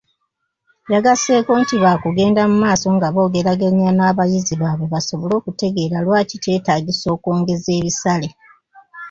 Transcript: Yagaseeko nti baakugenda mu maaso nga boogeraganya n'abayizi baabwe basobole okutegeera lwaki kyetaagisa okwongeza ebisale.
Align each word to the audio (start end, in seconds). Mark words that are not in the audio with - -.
Yagaseeko 0.93 1.51
nti 1.61 1.75
baakugenda 1.83 2.41
mu 2.49 2.55
maaso 2.63 2.87
nga 2.95 3.07
boogeraganya 3.13 3.89
n'abayizi 3.93 4.53
baabwe 4.61 4.85
basobole 4.93 5.33
okutegeera 5.37 5.97
lwaki 6.05 6.35
kyetaagisa 6.43 7.07
okwongeza 7.15 7.69
ebisale. 7.79 8.29